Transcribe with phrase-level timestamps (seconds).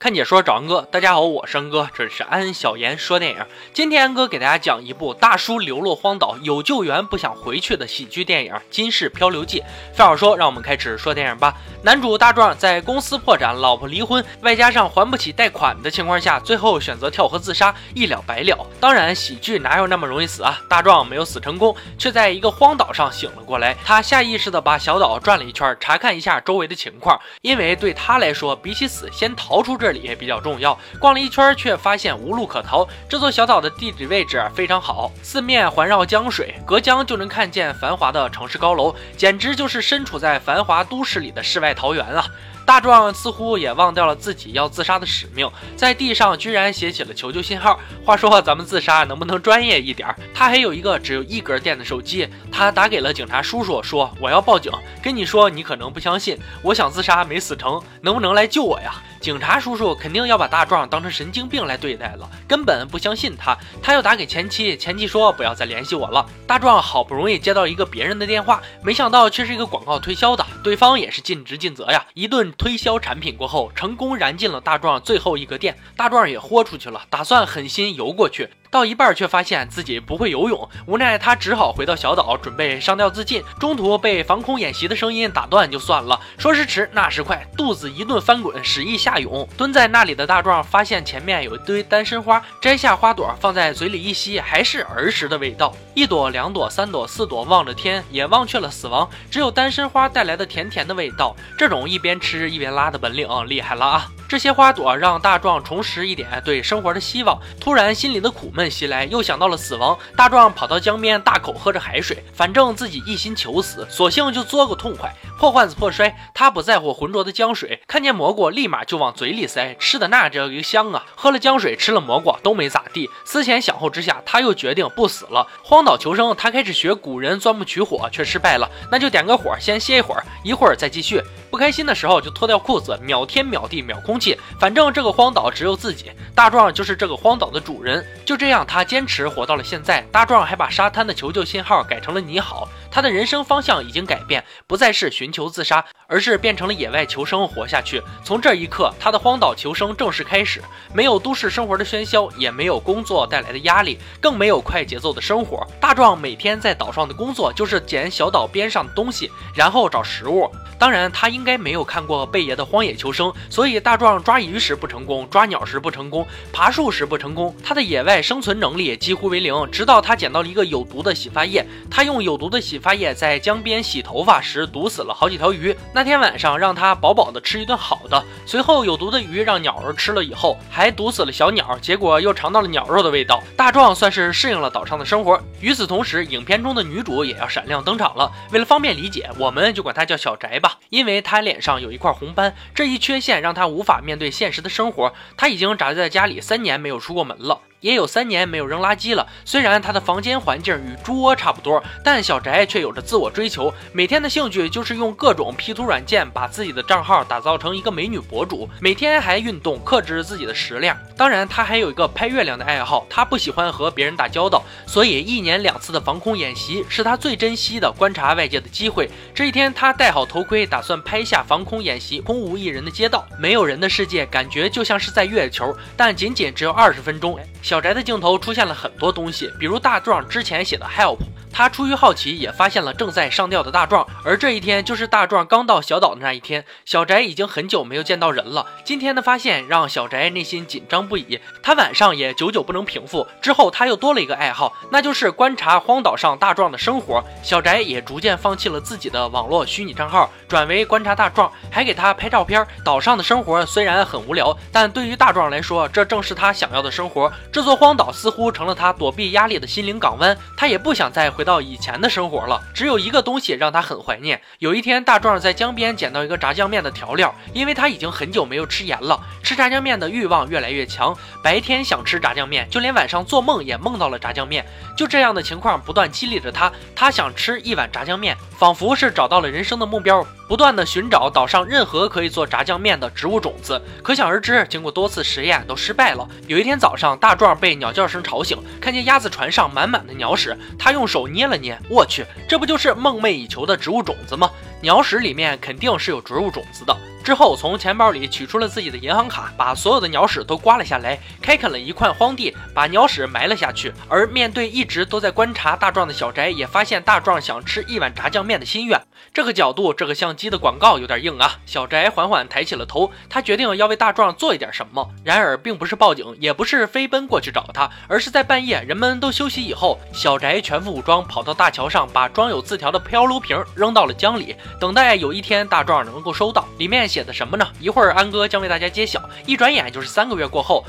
[0.00, 3.44] 看解说找安哥，大家好，我是安哥，这里是安小言说电影。
[3.74, 9.58] 今天安哥给大家讲一部大叔流落荒岛，有救援不想回去的喜剧电影《金氏漂流记》。
[9.92, 11.52] 废话说，让我们开始说电影吧。
[11.82, 18.56] 男主大壮在公司破产、老婆离婚，外加上还不起贷款的情况下，最后选择跳河自杀，一了百了。
[18.78, 20.60] 当然，喜剧哪有那么容易死啊？
[20.70, 23.76] 大壮没有死成功，却在一个荒岛上醒了过来。
[23.84, 29.87] 他下意识的把小岛转了一圈，查看一下周围的情况，因为对他来说，比起死，先逃出这。
[29.88, 30.78] 这里也比较重要。
[31.00, 32.86] 逛了一圈，却发现无路可逃。
[33.08, 42.26] 这座小岛的地理位置非常好，四面环绕江水，隔江就能看见繁华的城市高楼，简直就是身处在繁华都市里的世外桃源啊！
[42.66, 47.80] 大壮似乎也忘掉了自己要自杀的使命，在地上居然写起了求救信号。
[48.04, 50.14] 话说，咱们自杀能不能专业一点？
[50.34, 54.70] 他还有一个只有一格电的手机，他打给了警察叔叔，说我要报警。
[55.02, 58.96] 跟你说，你可能不相信，我想自杀没死成，能不能来救我呀？
[59.20, 63.56] 警察叔叔肯定要把大壮当成神经病来对待了，根本不相信他。
[63.82, 66.24] 他又打给前妻，前妻说不要再联系我了。
[66.46, 72.06] 大壮好不容易接到一个别人的电话，没想到却是一个广告推销的，对方也是尽职尽责呀。
[72.14, 78.48] 一顿推销产品过后，成功燃尽了大壮最后一格电，大壮也豁出去了，打算狠心游过去。
[78.78, 83.42] 到一半却发现自己不会游泳，无奈他只好回到小岛，准备上吊自尽。
[83.58, 86.20] 中途被防空演习的声音打断，就算了。
[86.38, 89.48] 说时迟，那时快，肚子一顿翻滚，使意下涌。
[89.56, 95.74] 蹲在那里的大壮发现前面有一堆单身花，摘下花朵放在嘴里一吸，还是儿时的味道。
[95.96, 101.34] 一朵、两朵、三朵、四朵，望着天，也忘却了死亡，只有单身花带来的甜甜的味道。
[101.58, 104.06] 这种一边吃一边拉的本领厉害了啊！
[104.28, 107.40] 这些花朵让大壮重拾一点对生活的希望。
[107.58, 109.98] 突然，心里的苦闷袭来，又想到了死亡。
[110.14, 115.10] 大壮跑到江边，大口喝着海水，反正自己一心求死，索性就作个痛快。
[115.38, 121.06] 破罐子破摔，他不在乎浑浊的江水，看见蘑菇立马就往嘴里塞，吃的那叫一个香啊！
[121.16, 123.08] 喝了江水，吃了蘑菇都没咋地。
[123.24, 125.46] 思前想后之下，他又决定不死了。
[125.62, 128.68] 荒岛求生，他开始学古人钻木取火，却失败了。
[128.90, 131.22] 那就点个火，先歇一会儿，一会儿再继续。
[131.50, 134.17] 不开心的时候就脱掉裤子，秒天秒地秒空
[134.58, 136.10] 反正这个荒岛只有自己。
[136.34, 138.04] 大壮就是这个荒岛的主人。
[138.24, 140.04] 就这样，他坚持活到了现在。
[140.12, 142.68] 大壮还把沙滩的求救信号改成了“你好”。
[142.90, 148.02] 他的人生方向已经改变，不再是寻求自杀，而是变成了野外求生，活下去。
[148.24, 150.62] 从这一刻，他的荒岛求生正式开始。
[150.92, 155.66] 没有都市生活的喧嚣，也没有工作带来的压力，更没有快节奏的生活。
[155.80, 160.50] 大壮每天在岛上的工作就是捡小岛边上的东西，然后找食物。
[160.78, 169.68] 当然，他应该没有看过贝爷的《荒野求生》，所以大壮抓鱼时不成功，抓鸟时不成功，爬树时不成功，他的野外生存能力几乎为零。
[169.72, 175.76] 直到他捡到了一个有毒的洗发液，他用有毒的洗发液在江边洗头发时毒死了好几条鱼。
[175.92, 183.42] 那天晚上让他饱饱的吃一顿好的，随后有毒的鱼让鸟儿吃了以后还毒死了小鸟，结果又尝到了鸟肉的味道。
[183.56, 185.40] 大壮算是适应了岛上的生活。
[185.60, 188.30] 与此同时，影片中的女主也要闪亮登场了。
[188.52, 190.78] 为了方便理解，我们就管她叫小宅吧。
[190.90, 195.12] 因为她脸上有一块红斑，这一缺陷让她无法面对现实的生活。
[195.36, 197.58] 她已经宅在家里三年，没有出过门了。
[197.80, 199.26] 也有三年没有扔垃圾了。
[199.44, 203.72] 虽然他的房间环境与猪窝差不多，但小宅却有着自我追求。
[203.92, 208.68] 每天的兴趣就是用各种 P 图软件把自己的账号打造成一个美女博主。
[208.80, 210.96] 每天还运动，克制自己的食量。
[211.16, 213.06] 当然，他还有一个拍月亮的爱好。
[213.08, 219.08] 他不喜欢和别人打交道，所以一年两次的防空演习是他最珍惜的观察外界的机会。
[219.34, 227.38] 这一天，他戴好头盔，打算拍下防空演习空无一人的街道，没有人的世界，感觉就像是在月球，但仅仅只有二十分钟。
[227.68, 231.18] 小宅的镜头出现了很多东西，比如大壮之前写的 “help”。
[231.58, 234.06] 他出于好奇，也发现了正在上吊的大壮。
[234.24, 236.64] 而这一天就是大壮刚到小岛的那一天。
[236.84, 238.64] 小宅已经很久没有见到人了。
[238.84, 243.26] 今天的发现让小宅内心紧张不已，他晚上也久久不能平复。
[243.42, 247.20] 之后他又多了一个爱好，那就是观察荒岛上大壮的生活。
[247.42, 252.64] 小宅也逐渐放弃了自己的网络虚拟账号，转为观察大壮，还给他拍照片。
[252.84, 257.32] 岛上的生活虽然很无聊，但对于大壮来说，这正是他想要的生活。
[257.50, 260.38] 这座荒岛似乎成了他躲避压力的心灵港湾。
[260.56, 261.44] 他也不想再回。
[261.48, 264.38] 到以前的生活了，只有一个东西让他很怀念。
[264.58, 271.16] 有一天，大壮在江边捡到一个炸酱面的调料，因为他已经很久没有吃盐了，吃炸酱面的欲望越来越强。
[271.42, 274.62] 白天想吃炸酱面，就连晚上做梦也梦到了炸酱面。
[274.94, 280.26] 就这样的情况不断激励着他，他想吃一碗炸酱面，仿佛是找到了人生的目标。
[280.48, 286.26] 不断的寻找岛上任何可以做炸酱面的植物种子，可想而知，经过多次实验都失败了。
[286.46, 294.50] 有一天早上，大壮被鸟叫声吵醒，看见鸭子船上满满的鸟屎，他用手捏了捏，我去，这不就是梦寐以求的植物种子吗？
[294.80, 296.96] 鸟屎里面肯定是有植物种子的。
[297.24, 303.92] 之后从钱包里取出了自己的银行卡，把所有的鸟屎都刮了下来，开垦了一块荒地，把鸟屎埋了下去。
[304.08, 308.98] 而面对一直都在观察大壮的小宅，也发现大壮想吃一碗炸酱面的心愿。
[309.34, 311.58] 这个角度，这个相机的广告有点硬啊。
[311.66, 315.06] 小宅缓缓抬起了头，他决定要为大壮做一点什么。
[315.22, 326.66] 然而，并不是报警，也不是飞奔过去找他，而是在半夜人们都休息以后，小宅全副武装跑到大桥上，把装有字条的漂流瓶扔到了江里，等待有一天大壮能够收到。
[326.78, 327.66] 里面写的什么呢？
[327.80, 329.28] 一会儿安哥将为大家揭晓。
[329.46, 330.84] 一转眼就是三个月过后。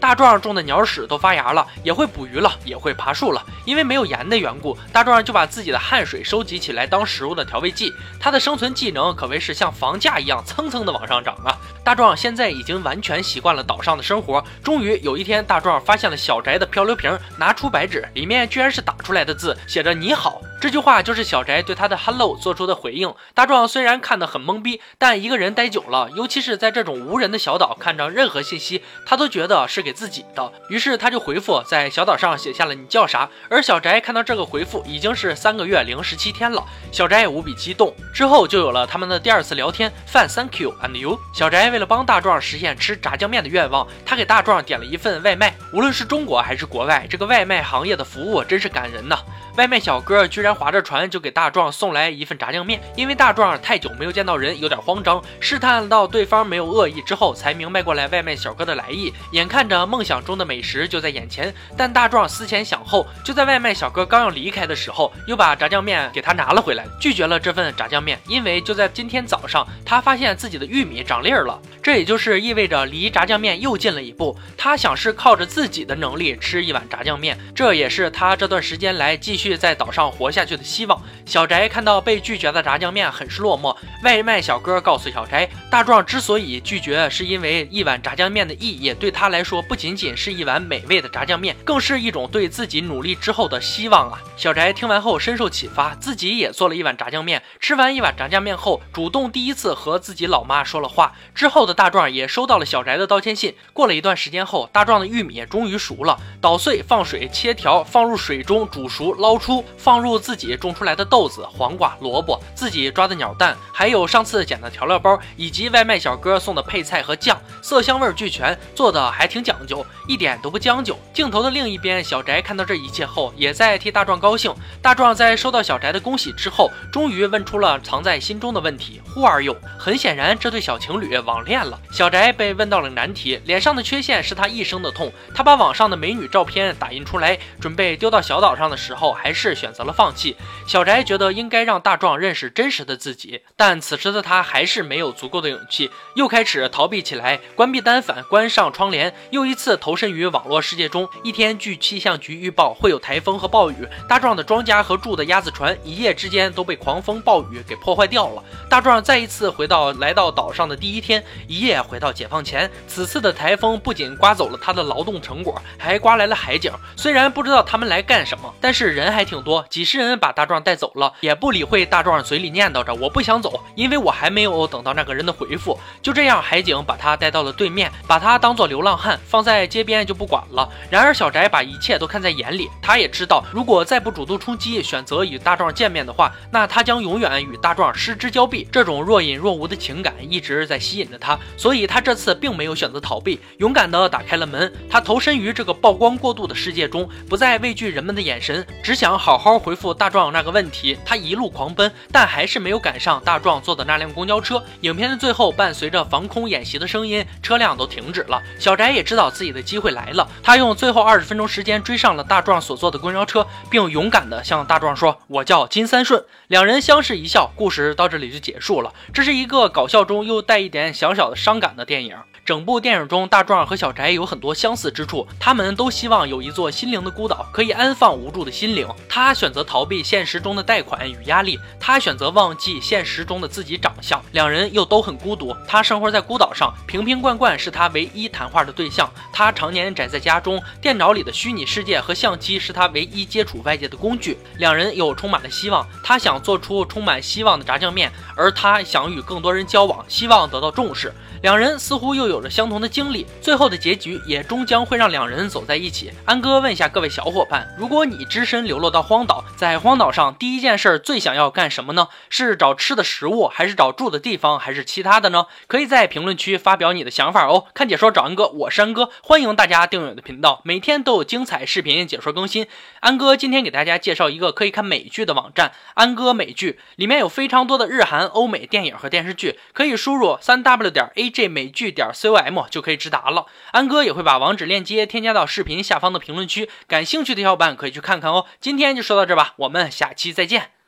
[0.00, 3.40] 大壮种的鸟屎都发芽了，也会捕鱼了，也会爬树了。
[3.64, 7.92] 因为没有盐的缘故，大壮就把自己的汗水收集起来当食物的调味剂。
[8.18, 11.56] 他的生存技能可谓是像房价一样蹭蹭的往上涨啊！
[11.84, 14.42] 大壮现在已经完全习惯了岛上的生活。
[14.64, 20.40] 终于有一天，大壮发现了小宅的漂流瓶，拿出白纸，里面居然是打出来的字，写着“你好”。
[20.62, 23.12] 这句话就是小翟对他的 “hello” 做出的回应。
[23.34, 30.52] 大壮虽然看得很懵逼，但一个人待久了，尤其是在这种无人的小岛，看着任何信息，他都觉得是给自己的。
[30.68, 33.28] 于是他就回复，在小岛上写下了“你叫啥”。
[33.50, 36.64] 而小翟看到这个回复，已经是三个月零十七天了。
[36.92, 37.92] 小翟也无比激动。
[38.14, 39.92] 之后就有了他们的第二次聊天。
[40.06, 41.18] 饭，Thank you and you。
[41.34, 45.56] 小翟为了帮大壮实现吃炸酱面的愿望，他给大壮点了一份外卖。
[45.72, 49.18] 无论是中国还是国外，这个外卖行业的服务真是感人呐。
[49.56, 59.12] 外卖小哥居然划着船就给大壮送来一份炸酱面，因为大壮太久没有见到人，有点慌张，试探到对方没有恶意之后，才明白过来外卖小哥的来意。
[59.32, 74.34] 眼看着梦想中的美食就在眼前，但大壮思前想后，就在外卖小哥刚要离开的时候，又把炸酱面给他拿了回来，拒绝了这份炸酱面，因为就在今天早上，他发现自己的玉米长粒儿了，这也就是意味着离炸酱面又近了一步。
[74.56, 79.42] 他想是靠着自己的能力吃一碗炸酱面，这也是他这段时间来继续。
[79.42, 81.00] 续在岛上活下下去的希望。
[81.24, 83.76] 小翟看到被拒绝的炸酱面，很是落寞。
[84.02, 94.20] 外卖小哥告诉小翟，大壮之所以拒绝，是因为一碗炸酱面的意义对他来说，不仅仅是一碗美味的炸酱面，更是一种对自己努力之后的希望啊！
[94.36, 97.40] 小翟听完后深受启发，自己也做了一碗炸酱面。
[97.60, 101.12] 吃完一碗炸酱面后，主动第一次和自己老妈说了话。
[101.34, 103.54] 之后的大壮也收到了小翟的道歉信。
[103.72, 120.96] 过了一段时间后，大壮的玉米终于熟了，捣碎，放水，切条，放入水中煮熟，捞出，放入自己种出来的豆子、黄瓜、萝卜，自己抓的鸟蛋，还有上次捡的调料包，以及外卖小哥送的配菜和酱，色香味俱全，做的还挺讲究，一点都不将就。
[121.12, 124.54] 镜头的另一边，小翟看到这一切后，也在替大壮高兴。
[124.80, 129.56] 大壮在收到小翟的恭喜之后，终于问出了藏在心中的问题：Who are you？
[129.78, 131.78] 很显然，这对小情侣网恋了。
[131.92, 135.12] 小翟被问到了难题，脸上的缺陷是他一生的痛。
[135.34, 139.12] 他把网上的美女照片打印出来，准备丢到小岛上的时候。
[139.12, 140.36] 还是选择了放弃。
[140.66, 151.08] 小宅觉得应该让大壮认识真实的自己，但此时的他还是没有足够的勇气，又开始逃避起来，关闭单反，关上窗帘，又一次投身于网络世界中。
[151.22, 158.42] 一天，据气象局预报会有台风和暴雨，大壮的庄稼和住的鸭子船一夜之间都被狂风暴雨给破坏掉了。
[158.68, 162.70] 大壮再一次回到来到岛上的第一天，一夜回到解放前。
[162.88, 166.72] 此次的台风不仅刮走了他的劳动成果，还刮来了海景。
[166.96, 169.12] 虽然不知道他们来干什么，但是人。
[169.12, 175.78] 还挺多，几十人把大壮带走了，也不理会大壮嘴里念叨着我不想走，因为我还没有等到那个人的回复。
[176.00, 180.66] 就这样，海警把他带到了对面，把他当做流浪汉放在街边就不管了。
[180.88, 188.66] 然而小翟把一切都看在眼里，他也知道，如果再不主动出击，选择与大壮见面的话，那他将永远与大壮失之交臂。
[188.72, 194.72] 这种若隐若无的情感一直在吸引着他，所以他这次并没有选择逃避，勇敢地打开了门。
[194.88, 198.96] 他投身于这个曝光过度的世界中，不再畏惧人们的眼神，只。
[199.02, 204.62] 想好好回复大壮有那个问题，他一路狂奔，但还是没有赶上大壮坐的那辆公交车。
[204.80, 208.42] 影片的最后，伴随着防空演习的声音，车辆都停止了。
[208.58, 218.92] 小翟也知道自己的机会来了，他用最后二十分钟时间追上了大壮所坐的公交车，并勇敢地向大壮说：“我叫金三顺。”两人相视一笑，故事到这里就结束了。
[219.12, 222.16] 这是一个搞笑中又带一点小小的伤感的电影。
[222.44, 225.28] 整部电影中，大壮和小翟有很多相似之处。
[225.38, 228.84] 他们都希望有一座心灵的孤岛，可以安放无助的心灵。
[229.08, 234.20] 他选择逃避现实中的贷款与压力，他选择忘记现实中的自己长相。
[234.32, 235.56] 两人又都很孤独。
[235.68, 239.08] 他生活在孤岛上，瓶瓶罐罐是他唯一谈话的对象。
[239.32, 244.36] 他常年宅在家中，电脑里的虚拟世界和相机是他唯一接触外界的工具。
[244.58, 245.86] 两人又充满了希望。
[246.02, 251.14] 他想做出充满希望的炸酱面，而他想与更多人交往，希望得到重视。
[251.42, 252.31] 两人似乎又有。
[252.32, 256.10] 有着相同的经历，最后的结局也终将会让两人走在一起。
[256.24, 262.08] 安哥问一下各位小伙伴，如果你只身流落到荒岛，在荒岛上第一件事最想要干什么呢？
[262.30, 265.46] 是找吃的食物，还是找住的地方，还是其他的呢？
[265.66, 267.66] 可以在评论区发表你的想法哦。
[267.74, 272.66] 看解说找安哥，我是安哥，欢迎大家订阅我的频道，每天都有精彩视频解说更新。
[273.00, 283.46] 安哥今天给大家介绍一个可以看美剧的网站，安哥美剧里面有非常多的日韩、欧美电影和电视剧，可以输入三 w 点 a j 美剧点 com 就可以直达了。
[283.72, 288.46] 安哥也会把网址链接添加到视频下方的评论区，感兴趣的小伙伴可以去看看哦。
[288.60, 290.81] 今天就说到这吧，我们下期再见。